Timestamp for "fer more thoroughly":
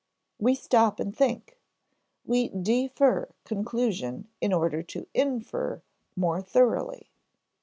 5.41-7.11